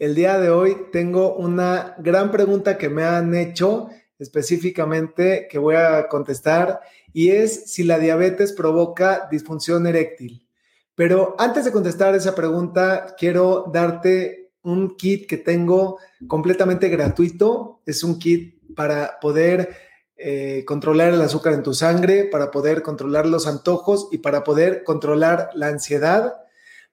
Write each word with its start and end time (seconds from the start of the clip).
El 0.00 0.14
día 0.14 0.40
de 0.40 0.48
hoy 0.48 0.86
tengo 0.90 1.36
una 1.36 1.94
gran 1.98 2.30
pregunta 2.30 2.78
que 2.78 2.88
me 2.88 3.04
han 3.04 3.34
hecho 3.34 3.90
específicamente 4.18 5.46
que 5.46 5.58
voy 5.58 5.74
a 5.74 6.08
contestar 6.08 6.80
y 7.12 7.32
es 7.32 7.70
si 7.70 7.84
la 7.84 7.98
diabetes 7.98 8.54
provoca 8.54 9.28
disfunción 9.30 9.86
eréctil. 9.86 10.48
Pero 10.94 11.36
antes 11.38 11.66
de 11.66 11.70
contestar 11.70 12.14
esa 12.14 12.34
pregunta, 12.34 13.14
quiero 13.18 13.70
darte 13.70 14.52
un 14.62 14.96
kit 14.96 15.28
que 15.28 15.36
tengo 15.36 15.98
completamente 16.26 16.88
gratuito. 16.88 17.82
Es 17.84 18.02
un 18.02 18.18
kit 18.18 18.74
para 18.74 19.20
poder 19.20 19.68
eh, 20.16 20.64
controlar 20.66 21.12
el 21.12 21.20
azúcar 21.20 21.52
en 21.52 21.62
tu 21.62 21.74
sangre, 21.74 22.24
para 22.24 22.50
poder 22.50 22.80
controlar 22.80 23.26
los 23.26 23.46
antojos 23.46 24.08
y 24.10 24.16
para 24.16 24.44
poder 24.44 24.82
controlar 24.82 25.50
la 25.52 25.66
ansiedad. 25.66 26.36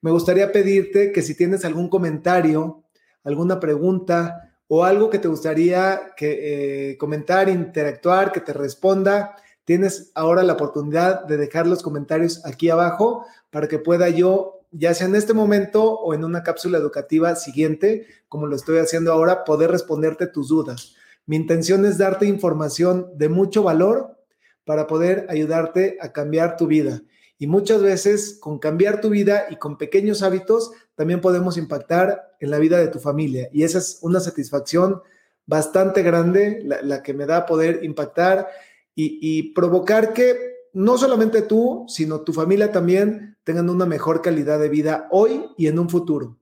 Me 0.01 0.11
gustaría 0.11 0.51
pedirte 0.51 1.13
que 1.13 1.21
si 1.21 1.35
tienes 1.35 1.63
algún 1.63 1.89
comentario 1.89 2.83
alguna 3.27 3.59
pregunta 3.59 4.53
o 4.67 4.85
algo 4.85 5.09
que 5.09 5.19
te 5.19 5.27
gustaría 5.27 6.13
que, 6.15 6.91
eh, 6.91 6.97
comentar, 6.97 7.49
interactuar, 7.49 8.31
que 8.31 8.39
te 8.39 8.53
responda, 8.53 9.35
tienes 9.65 10.11
ahora 10.15 10.43
la 10.43 10.53
oportunidad 10.53 11.25
de 11.25 11.35
dejar 11.35 11.67
los 11.67 11.83
comentarios 11.83 12.45
aquí 12.45 12.69
abajo 12.69 13.25
para 13.49 13.67
que 13.67 13.79
pueda 13.79 14.07
yo, 14.09 14.61
ya 14.71 14.93
sea 14.93 15.07
en 15.07 15.15
este 15.15 15.33
momento 15.33 15.99
o 15.99 16.13
en 16.13 16.23
una 16.23 16.41
cápsula 16.43 16.77
educativa 16.77 17.35
siguiente, 17.35 18.07
como 18.29 18.47
lo 18.47 18.55
estoy 18.55 18.79
haciendo 18.79 19.11
ahora, 19.11 19.43
poder 19.43 19.71
responderte 19.71 20.27
tus 20.27 20.47
dudas. 20.47 20.95
Mi 21.25 21.35
intención 21.35 21.85
es 21.85 21.97
darte 21.97 22.27
información 22.27 23.11
de 23.15 23.27
mucho 23.27 23.63
valor 23.63 24.17
para 24.63 24.87
poder 24.87 25.25
ayudarte 25.29 25.97
a 25.99 26.13
cambiar 26.13 26.55
tu 26.55 26.67
vida. 26.67 27.01
Y 27.37 27.47
muchas 27.47 27.81
veces 27.81 28.37
con 28.39 28.57
cambiar 28.57 29.01
tu 29.01 29.09
vida 29.09 29.47
y 29.49 29.57
con 29.57 29.77
pequeños 29.77 30.23
hábitos 30.23 30.71
también 30.97 31.21
podemos 31.21 31.55
impactar 31.57 32.35
en 32.39 32.49
la 32.49 32.57
vida 32.57 32.79
de 32.79 32.87
tu 32.87 32.97
familia. 32.97 33.49
Y 33.53 33.61
esa 33.61 33.77
es 33.77 33.99
una 34.01 34.19
satisfacción 34.19 35.03
bastante 35.45 36.01
grande 36.01 36.63
la, 36.63 37.03
que 37.03 37.13
me 37.13 37.27
da 37.27 37.45
poder 37.45 37.83
impactar 37.83 38.47
y, 38.95 39.53
provocar 39.53 40.13
que 40.13 40.55
no 40.73 40.97
solamente 40.97 41.43
tú, 41.43 41.85
sino 41.87 42.21
tu 42.21 42.33
familia 42.33 42.71
también 42.71 43.37
tengan 43.43 43.69
una 43.69 43.85
mejor 43.85 44.23
calidad 44.23 44.59
de 44.59 44.69
vida 44.69 45.07
hoy 45.11 45.45
y 45.55 45.67
en 45.67 45.77
un 45.77 45.87
futuro. 45.87 46.39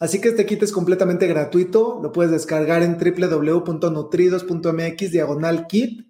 Así 0.00 0.18
que 0.18 0.30
este 0.30 0.46
kit 0.46 0.62
es 0.62 0.72
completamente 0.72 1.26
gratuito, 1.26 2.00
lo 2.02 2.12
puedes 2.12 2.32
descargar 2.32 2.82
en 2.82 2.96
www.nutridos.mx 2.96 5.10
diagonal 5.10 5.66
kit. 5.66 6.08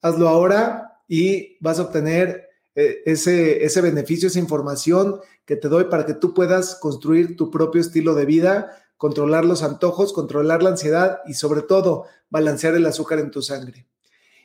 Hazlo 0.00 0.28
ahora 0.28 1.02
y 1.06 1.58
vas 1.60 1.78
a 1.78 1.82
obtener 1.82 2.48
ese, 2.76 3.64
ese 3.64 3.80
beneficio, 3.80 4.28
esa 4.28 4.38
información 4.38 5.20
que 5.44 5.56
te 5.56 5.68
doy 5.68 5.84
para 5.84 6.04
que 6.06 6.14
tú 6.14 6.34
puedas 6.34 6.74
construir 6.76 7.36
tu 7.36 7.50
propio 7.50 7.80
estilo 7.80 8.14
de 8.14 8.26
vida, 8.26 8.76
controlar 8.96 9.44
los 9.44 9.62
antojos, 9.62 10.12
controlar 10.12 10.62
la 10.62 10.70
ansiedad 10.70 11.20
y 11.26 11.34
sobre 11.34 11.62
todo 11.62 12.04
balancear 12.30 12.74
el 12.74 12.86
azúcar 12.86 13.18
en 13.18 13.30
tu 13.30 13.42
sangre. 13.42 13.86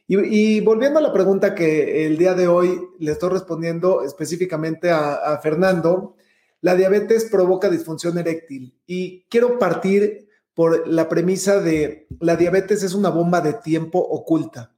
Y, 0.08 0.60
volviendo 0.62 1.00
a 1.00 1.02
la 1.02 1.14
pregunta 1.14 1.56
que 1.56 2.06
el 2.06 2.18
día 2.18 2.34
de 2.34 2.48
hoy 2.48 2.82
le 3.00 3.14
estoy 3.14 3.30
respondiendo 3.30 4.04
específicamente 4.04 4.90
a, 4.92 5.14
a 5.14 5.38
Fernando, 5.40 6.16
la 6.60 6.76
diabetes 6.76 7.26
provoca 7.26 7.70
disfunción 7.70 8.18
eréctil 8.18 8.76
y 8.86 9.24
quiero 9.30 9.58
partir 9.58 10.28
por 10.54 10.88
la 10.88 11.08
premisa 11.08 11.62
de 11.62 12.08
la 12.20 12.36
diabetes 12.36 12.84
es 12.84 12.94
una 12.94 13.10
bomba 13.10 13.42
de 13.42 13.54
tiempo 13.54 14.00
oculta. 14.00 14.71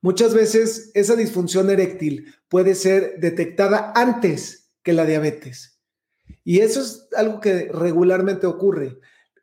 Muchas 0.00 0.32
veces 0.32 0.90
esa 0.94 1.16
disfunción 1.16 1.70
eréctil 1.70 2.34
puede 2.48 2.74
ser 2.74 3.18
detectada 3.18 3.92
antes 3.94 4.70
que 4.82 4.92
la 4.92 5.04
diabetes. 5.04 5.80
Y 6.44 6.60
eso 6.60 6.80
es 6.80 7.08
algo 7.16 7.40
que 7.40 7.68
regularmente 7.72 8.46
ocurre. 8.46 8.98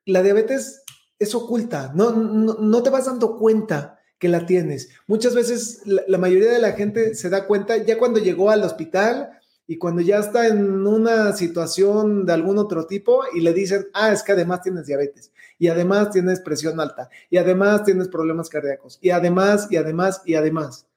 La 0.05 0.23
diabetes 0.23 0.83
es 1.19 1.35
oculta, 1.35 1.91
no, 1.95 2.11
no, 2.11 2.83
te 2.83 2.89
vas 2.89 3.05
dando 3.05 3.37
cuenta 3.37 3.99
que 4.17 4.29
la 4.29 4.45
tienes. 4.45 4.89
Muchas 5.07 5.35
veces 5.35 5.81
la, 5.85 6.03
la 6.07 6.17
mayoría 6.17 6.51
de 6.51 6.59
la 6.59 6.73
gente 6.73 7.15
se 7.15 7.29
da 7.29 7.47
cuenta 7.47 7.77
ya 7.77 7.97
cuando 7.97 8.19
llegó 8.19 8.49
al 8.49 8.63
hospital 8.63 9.34
y 9.67 9.77
cuando 9.77 10.01
ya 10.01 10.19
está 10.19 10.47
en 10.47 10.85
una 10.85 11.33
situación 11.33 12.25
de 12.25 12.33
algún 12.33 12.57
otro 12.57 12.85
tipo 12.85 13.21
y 13.33 13.41
le 13.41 13.53
dicen, 13.53 13.87
ah, 13.93 14.11
es 14.11 14.21
que 14.21 14.33
además 14.33 14.61
tienes 14.61 14.85
diabetes 14.85 15.31
y 15.57 15.69
además 15.69 16.11
tienes 16.11 16.39
presión 16.41 16.79
alta 16.79 17.09
y 17.29 17.37
además 17.37 17.83
tienes 17.83 18.07
problemas 18.09 18.49
cardíacos 18.49 18.99
y 19.01 19.09
además 19.09 19.67
y 19.71 19.77
además 19.77 20.21
y 20.25 20.35
además. 20.35 20.87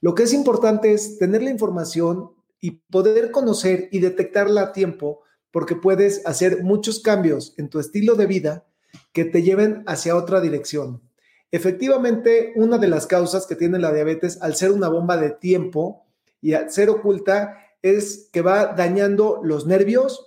Lo 0.00 0.14
que 0.14 0.22
es 0.22 0.32
importante 0.32 0.92
es 0.92 1.18
tener 1.18 1.42
la 1.42 1.50
información 1.50 2.30
y 2.60 2.82
poder 2.90 3.30
conocer 3.30 3.88
y 3.92 3.98
detectarla 3.98 4.62
a 4.62 4.72
tiempo 4.72 5.20
porque 5.50 5.76
puedes 5.76 6.24
hacer 6.26 6.62
muchos 6.62 7.00
cambios 7.00 7.54
en 7.58 7.68
tu 7.68 7.78
estilo 7.78 8.14
de 8.14 8.26
vida 8.26 8.66
que 9.12 9.24
te 9.24 9.42
lleven 9.42 9.82
hacia 9.86 10.16
otra 10.16 10.40
dirección. 10.40 11.02
Efectivamente, 11.50 12.52
una 12.56 12.78
de 12.78 12.88
las 12.88 13.06
causas 13.06 13.46
que 13.46 13.56
tiene 13.56 13.78
la 13.78 13.92
diabetes 13.92 14.40
al 14.40 14.54
ser 14.54 14.70
una 14.70 14.88
bomba 14.88 15.16
de 15.16 15.30
tiempo 15.30 16.06
y 16.40 16.52
al 16.52 16.70
ser 16.70 16.90
oculta 16.90 17.58
es 17.82 18.28
que 18.32 18.42
va 18.42 18.66
dañando 18.66 19.40
los 19.42 19.66
nervios, 19.66 20.24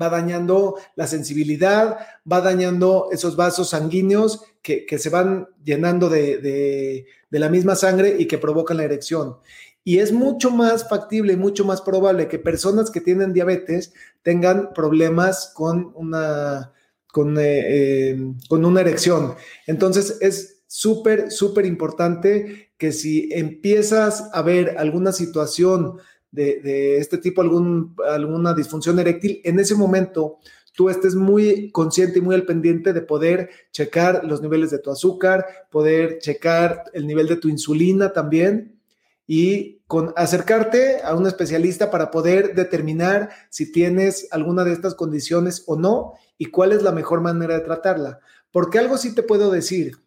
va 0.00 0.08
dañando 0.08 0.76
la 0.96 1.06
sensibilidad, 1.06 1.98
va 2.30 2.40
dañando 2.40 3.08
esos 3.12 3.36
vasos 3.36 3.70
sanguíneos 3.70 4.42
que, 4.62 4.98
se 4.98 5.08
van 5.08 5.48
llenando 5.64 6.10
de, 6.10 6.38
de, 6.38 7.38
la 7.38 7.48
misma 7.48 7.74
sangre 7.74 8.16
y 8.18 8.26
que 8.26 8.38
provocan 8.38 8.76
la 8.76 8.84
erección. 8.84 9.38
Y 9.82 10.00
es 10.00 10.12
mucho 10.12 10.50
más 10.50 10.86
factible 10.88 11.32
y 11.32 11.36
mucho 11.36 11.64
más 11.64 11.80
probable 11.80 12.28
que 12.28 12.38
personas 12.38 12.90
que 12.90 13.00
tienen 13.00 13.32
diabetes 13.32 13.94
tengan 14.22 14.74
problemas 14.74 15.52
con 15.54 15.92
una, 15.94 16.74
con, 17.10 17.38
eh, 17.38 18.10
eh, 18.10 18.34
con 18.48 18.66
una 18.66 18.82
erección. 18.82 19.34
Entonces 19.66 20.18
es 20.20 20.62
súper, 20.66 21.30
súper 21.30 21.64
importante 21.64 22.72
que 22.76 22.92
si 22.92 23.30
empiezas 23.32 24.28
a 24.32 24.42
ver 24.42 24.76
alguna 24.76 25.12
situación 25.12 25.98
de, 26.30 26.98
este 26.98 27.18
tipo, 27.18 27.42
alguna 27.42 28.54
disfunción 28.54 28.98
eréctil, 28.98 29.40
en 29.44 29.58
ese 29.60 29.74
momento 29.74 30.38
tú 30.74 30.88
estés 30.88 31.14
muy 31.14 31.70
consciente 31.72 32.18
y 32.18 32.22
muy 32.22 32.34
al 32.34 32.44
pendiente 32.44 32.92
de 32.92 33.02
poder 33.02 33.50
checar 33.72 34.24
los 34.24 34.40
niveles 34.40 34.70
de 34.70 34.78
tu 34.78 34.90
azúcar, 34.90 35.44
poder 35.70 36.18
checar 36.18 36.84
el 36.92 37.06
nivel 37.06 37.26
de 37.26 37.36
tu 37.36 37.48
insulina 37.48 38.12
también 38.12 38.78
y 39.26 39.80
con 39.86 40.12
acercarte 40.16 41.02
a 41.02 41.14
un 41.14 41.26
especialista 41.26 41.90
para 41.90 42.10
poder 42.10 42.54
determinar 42.54 43.30
si 43.50 43.72
tienes 43.72 44.28
alguna 44.30 44.64
de 44.64 44.72
estas 44.72 44.94
condiciones 44.94 45.64
o 45.66 45.76
no 45.76 46.14
y 46.38 46.46
cuál 46.46 46.72
es 46.72 46.82
la 46.82 46.92
mejor 46.92 47.20
manera 47.20 47.54
de 47.54 47.64
tratarla. 47.64 48.20
Porque 48.52 48.78
algo 48.78 48.96
sí 48.96 49.14
te 49.14 49.22
puedo 49.22 49.50
decir, 49.50 49.98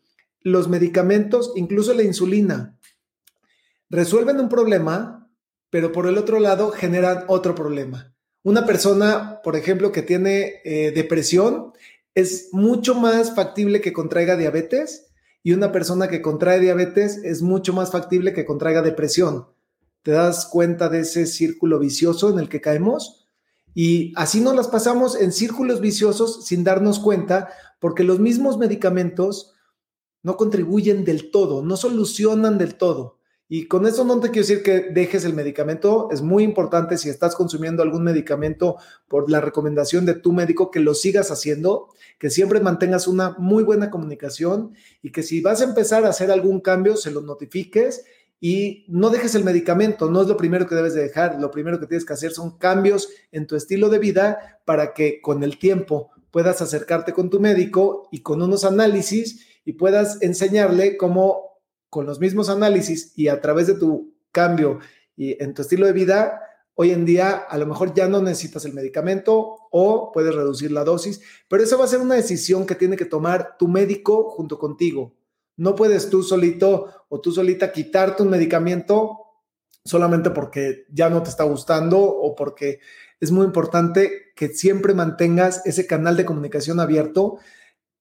los 0.42 0.70
medicamentos, 0.70 1.52
incluso 1.56 1.94
la 1.94 2.04
insulina, 2.04 2.78
resuelven 3.90 4.40
un 4.40 4.50
problema, 4.50 5.21
pero 5.72 5.92
por 5.92 6.06
el 6.06 6.20
otro 6.20 6.40
lado 6.40 6.70
generan 6.70 7.24
otro 7.28 7.56
problema. 7.56 8.14
Una 8.44 8.66
persona, 8.66 9.40
por 9.44 9.56
ejemplo, 9.56 9.92
que 9.92 10.04
tiene 10.04 10.62
eh, 10.64 10.92
depresión, 10.92 11.74
es 12.14 12.50
mucho 12.52 12.94
más 12.94 13.34
factible 13.34 13.82
que 13.82 13.94
contraiga 13.94 14.36
diabetes 14.36 15.08
y 15.44 15.54
una 15.54 15.72
persona 15.72 16.08
que 16.08 16.22
contrae 16.22 16.60
diabetes 16.60 17.18
es 17.24 17.42
mucho 17.42 17.74
más 17.74 17.92
factible 17.92 18.34
que 18.34 18.46
contraiga 18.46 18.82
depresión. 18.82 19.48
¿Te 20.04 20.12
das 20.12 20.46
cuenta 20.46 20.90
de 20.90 21.00
ese 21.00 21.26
círculo 21.26 21.80
vicioso 21.80 22.30
en 22.30 22.40
el 22.40 22.50
que 22.50 22.62
caemos? 22.62 23.30
Y 23.74 24.12
así 24.18 24.42
nos 24.42 24.56
las 24.56 24.68
pasamos 24.68 25.20
en 25.20 25.32
círculos 25.32 25.80
viciosos 25.80 26.46
sin 26.46 26.64
darnos 26.64 27.00
cuenta 27.00 27.50
porque 27.80 28.04
los 28.04 28.20
mismos 28.20 28.58
medicamentos 28.58 29.54
no 30.22 30.36
contribuyen 30.36 31.06
del 31.06 31.32
todo, 31.32 31.64
no 31.64 31.78
solucionan 31.78 32.58
del 32.58 32.76
todo. 32.76 33.21
Y 33.54 33.68
con 33.68 33.86
eso 33.86 34.06
no 34.06 34.18
te 34.22 34.30
quiero 34.30 34.48
decir 34.48 34.64
que 34.64 34.80
dejes 34.80 35.26
el 35.26 35.34
medicamento. 35.34 36.08
Es 36.10 36.22
muy 36.22 36.46
importante 36.46 36.98
si 36.98 37.10
estás 37.10 37.36
consumiendo 37.36 37.84
algún 37.84 38.02
medicamento 38.02 38.78
por 39.10 39.30
la 39.30 39.42
recomendación 39.42 40.06
de 40.06 40.14
tu 40.14 40.32
médico 40.32 40.72
que 40.72 40.80
lo 40.80 40.94
sigas 40.94 41.32
haciendo, 41.32 41.90
que 42.18 42.30
siempre 42.30 42.62
mantengas 42.62 43.10
una 43.10 43.36
muy 43.38 43.66
buena 43.66 43.90
comunicación 43.92 44.74
y 45.04 45.12
que 45.12 45.22
si 45.22 45.42
vas 45.42 45.60
a 45.60 45.66
empezar 45.66 46.06
a 46.06 46.12
hacer 46.12 46.32
algún 46.32 46.62
cambio, 46.62 46.96
se 46.96 47.12
lo 47.12 47.20
notifiques 47.20 48.06
y 48.40 48.86
no 48.88 49.10
dejes 49.10 49.36
el 49.36 49.44
medicamento, 49.44 50.10
no 50.10 50.22
es 50.22 50.30
lo 50.30 50.38
primero 50.38 50.66
que 50.66 50.76
debes 50.76 50.94
de 50.94 51.02
dejar, 51.02 51.38
lo 51.42 51.52
primero 51.52 51.78
que 51.78 51.88
tienes 51.88 52.06
que 52.06 52.14
hacer 52.14 52.32
son 52.32 52.58
cambios 52.58 53.10
en 53.34 53.48
tu 53.48 53.58
estilo 53.58 53.90
de 53.90 54.00
vida 54.00 54.62
para 54.64 54.94
que 54.94 55.20
con 55.20 55.44
el 55.44 55.60
tiempo 55.60 56.12
puedas 56.32 56.62
acercarte 56.62 57.12
con 57.12 57.30
tu 57.30 57.42
médico 57.42 58.08
y 58.14 58.22
con 58.22 58.42
unos 58.42 58.64
análisis 58.64 59.46
y 59.66 59.74
puedas 59.74 60.22
enseñarle 60.22 60.96
cómo 60.96 61.51
con 61.92 62.06
los 62.06 62.22
mismos 62.22 62.50
análisis 62.50 63.12
y 63.18 63.28
a 63.28 63.42
través 63.42 63.68
de 63.68 63.76
tu 63.76 64.16
cambio 64.32 64.80
y 65.16 65.42
en 65.44 65.54
tu 65.54 65.62
estilo 65.62 65.86
de 65.86 65.92
vida, 65.92 66.42
hoy 66.74 66.92
en 66.92 67.06
día 67.06 67.32
a 67.32 67.58
lo 67.58 67.68
mejor 67.68 67.94
ya 67.94 68.08
no 68.08 68.22
necesitas 68.22 68.64
el 68.64 68.74
medicamento 68.74 69.58
o 69.70 70.10
puedes 70.14 70.34
reducir 70.34 70.72
la 70.72 70.86
dosis, 70.86 71.22
pero 71.50 71.62
eso 71.62 71.78
va 71.78 71.84
a 71.84 71.90
ser 71.90 72.00
una 72.00 72.16
decisión 72.16 72.66
que 72.66 72.76
tiene 72.76 72.96
que 72.96 73.04
tomar 73.04 73.58
tu 73.60 73.68
médico 73.68 74.30
junto 74.30 74.58
contigo. 74.58 75.14
No 75.58 75.76
puedes 75.76 76.10
tú 76.10 76.24
solito 76.24 77.06
o 77.10 77.20
tú 77.20 77.34
solita 77.34 77.74
quitarte 77.74 78.24
un 78.24 78.30
medicamento 78.30 79.18
solamente 79.84 80.30
porque 80.30 80.86
ya 80.90 81.10
no 81.10 81.22
te 81.22 81.30
está 81.30 81.44
gustando 81.44 82.00
o 82.00 82.36
porque 82.36 82.80
es 83.20 83.32
muy 83.32 83.46
importante 83.46 84.32
que 84.34 84.48
siempre 84.48 84.94
mantengas 84.94 85.62
ese 85.66 85.86
canal 85.88 86.16
de 86.16 86.24
comunicación 86.24 86.80
abierto 86.80 87.38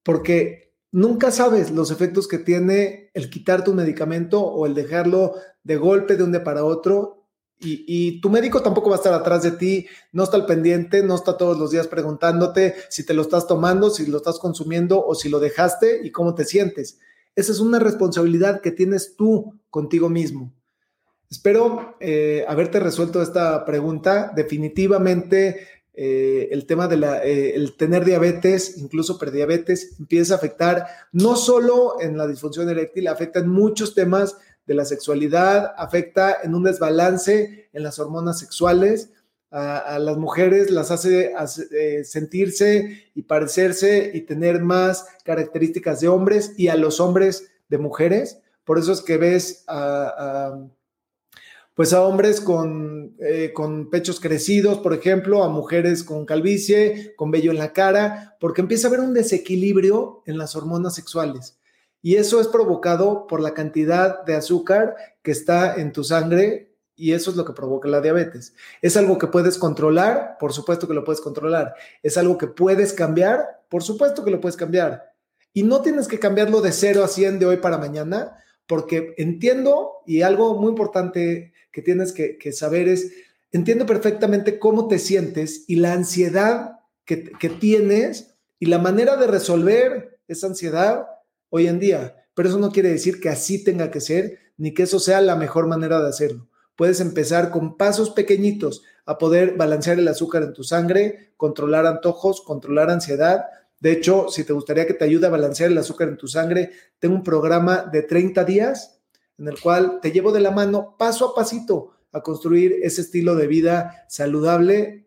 porque 0.05 0.70
nunca 0.93 1.31
sabes 1.31 1.71
los 1.71 1.91
efectos 1.91 2.29
que 2.29 2.39
tiene 2.39 3.11
el 3.15 3.31
quitarte 3.31 3.71
un 3.71 3.77
medicamento 3.77 4.43
o 4.43 4.67
el 4.67 4.75
dejarlo 4.75 5.35
de 5.63 5.77
golpe 5.77 6.17
de 6.17 6.25
un 6.25 6.33
día 6.33 6.45
para 6.45 6.65
otro. 6.65 7.27
Y, 7.63 7.85
y, 7.87 8.21
tu 8.23 8.31
médico 8.31 8.63
tampoco 8.63 8.89
va 8.89 8.97
a 8.97 8.99
estar 8.99 9.13
atrás 9.13 9.43
de 9.43 9.51
ti, 9.51 9.87
no 10.13 10.25
está 10.25 10.39
al 10.39 10.47
pendiente, 10.47 11.03
no 11.03 11.15
está 11.15 11.37
todos 11.37 11.59
los 11.59 11.71
días 11.71 11.89
preguntándote 11.89 12.75
si 12.89 13.05
te 13.05 13.13
lo 13.13 13.21
estás 13.21 13.47
tomando, 13.47 13.91
si 13.91 14.07
lo 14.07 14.17
estás 14.17 14.39
consumiendo 14.39 15.05
o 15.05 15.15
si 15.15 15.29
lo 15.29 15.41
dejaste 15.41 16.01
y 16.03 16.11
cómo 16.11 16.35
te 16.35 16.47
sientes. 16.47 16.99
Esa 17.37 17.53
es 17.53 17.61
una 17.61 17.79
responsabilidad 17.79 18.63
que 18.63 18.71
tienes 18.71 19.15
tú 19.15 19.61
contigo 19.69 20.09
mismo. 20.09 20.55
Espero 21.31 21.97
eh, 22.01 22.45
haberte 22.49 22.81
resuelto 22.81 23.23
esta 23.23 23.65
pregunta. 23.65 24.33
Definitivamente 24.35 25.67
eh, 25.95 26.49
el 26.53 26.67
tema 26.67 26.89
de 26.89 26.97
la, 26.97 27.25
eh, 27.25 27.55
el 27.55 27.77
tener 27.77 28.05
diabetes, 28.05 28.79
incluso 28.79 29.19
prediabetes, 29.19 29.97
empieza 29.99 30.35
a 30.35 30.37
afectar 30.37 30.87
no 31.13 31.37
solo 31.37 32.01
en 32.01 32.17
la 32.17 32.27
disfunción 32.27 32.69
eréctil, 32.69 33.09
afecta 33.09 33.41
en 33.41 33.49
muchos 33.49 33.95
temas 33.95 34.37
de 34.67 34.75
la 34.75 34.85
sexualidad, 34.85 35.75
afecta 35.77 36.37
en 36.43 36.55
un 36.55 36.65
desbalance 36.65 37.69
en 37.73 37.83
las 37.83 37.99
hormonas 37.99 38.39
sexuales, 38.39 39.11
a, 39.51 39.99
las 39.99 40.17
mujeres 40.17 40.71
las 40.71 40.91
hace, 40.93 41.33
eh, 41.73 42.05
sentirse 42.05 43.11
y 43.15 43.23
parecerse 43.23 44.13
y 44.15 44.21
tener 44.21 44.61
más 44.61 45.07
características 45.25 46.01
de 46.01 46.09
hombres 46.09 46.53
y 46.57 46.69
a 46.69 46.77
los 46.77 47.01
hombres 47.01 47.51
de 47.69 47.79
mujeres. 47.79 48.41
Por 48.65 48.79
eso 48.79 48.93
es 48.93 49.01
que 49.01 49.17
ves 49.17 49.65
a, 49.67 50.57
pues 51.81 51.95
a 51.95 52.03
hombres 52.03 52.43
con, 52.43 53.17
eh, 53.21 53.55
con 53.55 53.89
pechos 53.89 54.21
crecidos, 54.21 54.81
por 54.81 54.93
ejemplo, 54.93 55.43
a 55.43 55.49
mujeres 55.49 56.05
con 56.05 56.27
calvicie, 56.27 57.15
con 57.17 57.31
vello 57.31 57.53
en 57.53 57.57
la 57.57 57.73
cara, 57.73 58.37
porque 58.39 58.61
empieza 58.61 58.87
a 58.87 58.91
haber 58.91 59.01
un 59.01 59.15
desequilibrio 59.15 60.23
en 60.27 60.37
las 60.37 60.55
hormonas 60.55 60.95
sexuales. 60.95 61.59
Y 62.03 62.17
eso 62.17 62.39
es 62.39 62.49
provocado 62.49 63.27
por 63.27 63.41
la 63.41 63.55
cantidad 63.55 64.23
de 64.25 64.35
azúcar 64.35 64.95
que 65.23 65.31
está 65.31 65.77
en 65.77 65.93
tu 65.93 66.05
sangre 66.05 66.77
y 66.97 67.13
eso 67.13 67.31
es 67.31 67.39
lo 67.39 67.47
que 67.47 67.55
provoca 67.55 67.89
la 67.89 68.03
diabetes. 68.03 68.53
¿Es 68.83 68.99
algo 68.99 69.17
que 69.17 69.29
puedes 69.29 69.57
controlar? 69.57 70.37
Por 70.39 70.53
supuesto 70.53 70.87
que 70.87 70.93
lo 70.93 71.03
puedes 71.03 71.23
controlar. 71.23 71.77
¿Es 72.03 72.19
algo 72.19 72.37
que 72.37 72.49
puedes 72.49 72.93
cambiar? 72.93 73.65
Por 73.71 73.83
supuesto 73.83 74.23
que 74.23 74.31
lo 74.31 74.43
puedes 74.43 74.59
cambiar. 74.59 75.15
Y 75.55 75.63
no 75.63 75.81
tienes 75.81 76.09
que 76.09 76.19
cambiarlo 76.19 76.61
de 76.61 76.73
0 76.73 77.03
a 77.03 77.09
100 77.09 77.39
de 77.39 77.47
hoy 77.47 77.57
para 77.57 77.79
mañana, 77.79 78.37
porque 78.71 79.15
entiendo, 79.19 79.95
y 80.07 80.23
algo 80.23 80.55
muy 80.55 80.69
importante 80.69 81.53
que 81.73 81.83
tienes 81.83 82.13
que, 82.13 82.53
saber 82.53 82.87
es, 82.87 83.11
entiendo 83.51 83.85
perfectamente 83.85 84.61
cómo 84.61 84.87
te 84.87 85.01
sientes 85.01 85.65
y 85.67 85.75
la 85.75 85.93
ansiedad 85.93 86.79
que, 87.05 87.33
que 87.33 87.49
tienes 87.49 88.37
y 88.61 88.67
la 88.67 88.79
manera 88.79 89.17
de 89.17 89.27
resolver 89.27 90.21
esa 90.29 90.47
ansiedad 90.47 91.05
hoy 91.49 91.67
en 91.67 91.81
día. 91.81 92.15
Pero 92.35 92.49
eso 92.49 92.61
no 92.61 92.71
quiere 92.71 92.91
decir 92.91 93.21
que 93.21 93.29
así 93.29 93.65
tenga 93.65 93.91
que 93.91 94.01
ser, 94.01 94.39
ni 94.57 94.73
que 94.73 94.85
eso 94.85 95.01
sea 95.01 95.21
la 95.21 95.35
mejor 95.35 95.67
manera 95.67 96.01
de 96.01 96.09
hacerlo 96.09 96.49
puedes 96.81 97.03
empezar 97.03 97.51
con 97.51 97.77
pasos 97.77 98.09
pequeñitos 98.09 98.81
a 99.05 99.19
poder 99.19 99.55
balancear 99.59 99.99
el 99.99 100.09
azúcar 100.09 100.45
en 100.45 100.55
tu 100.55 100.65
sangre, 100.65 101.35
controlar 101.37 101.85
antojos, 101.85 102.41
controlar 102.41 102.89
ansiedad. 102.89 103.45
De 103.81 103.93
hecho, 103.93 104.29
si 104.29 104.45
te 104.45 104.53
gustaría 104.53 104.87
que 104.87 104.95
te 104.95 105.05
ayude 105.05 105.27
a 105.27 105.31
balancear 105.31 105.71
el 105.71 105.79
azúcar 105.79 106.09
en 106.09 106.19
tu 106.19 106.29
sangre, 106.29 106.71
tengo 106.99 107.15
un 107.15 107.23
programa 107.23 107.89
de 107.91 108.03
30 108.03 108.45
días 108.45 109.01
en 109.39 109.49
el 109.49 109.59
cual 109.59 110.01
te 110.03 110.13
llevo 110.13 110.33
de 110.33 110.41
la 110.41 110.51
mano 110.51 110.97
paso 110.99 111.31
a 111.31 111.35
pasito 111.35 111.95
a 112.13 112.21
construir 112.21 112.77
ese 112.83 113.01
estilo 113.01 113.35
de 113.35 113.47
vida 113.47 114.05
saludable 114.09 115.07